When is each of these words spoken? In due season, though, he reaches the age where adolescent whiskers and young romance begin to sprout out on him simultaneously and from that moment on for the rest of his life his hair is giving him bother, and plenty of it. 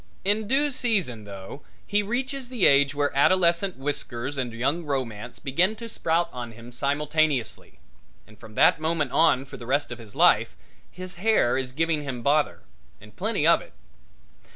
In 0.25 0.47
due 0.47 0.71
season, 0.71 1.25
though, 1.25 1.61
he 1.85 2.01
reaches 2.01 2.49
the 2.49 2.65
age 2.65 2.95
where 2.95 3.15
adolescent 3.15 3.77
whiskers 3.77 4.35
and 4.35 4.51
young 4.51 4.83
romance 4.83 5.37
begin 5.37 5.75
to 5.75 5.87
sprout 5.87 6.25
out 6.29 6.33
on 6.33 6.51
him 6.53 6.71
simultaneously 6.71 7.77
and 8.25 8.39
from 8.39 8.55
that 8.55 8.79
moment 8.81 9.11
on 9.11 9.45
for 9.45 9.57
the 9.57 9.67
rest 9.67 9.91
of 9.91 9.99
his 9.99 10.15
life 10.15 10.55
his 10.89 11.17
hair 11.17 11.55
is 11.55 11.71
giving 11.71 12.01
him 12.01 12.23
bother, 12.23 12.63
and 12.99 13.15
plenty 13.15 13.45
of 13.45 13.61
it. 13.61 13.73